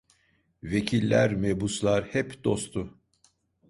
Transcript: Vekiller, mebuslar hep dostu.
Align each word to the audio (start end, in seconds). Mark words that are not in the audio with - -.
Vekiller, 0.71 1.35
mebuslar 1.43 2.03
hep 2.11 2.43
dostu. 2.43 2.89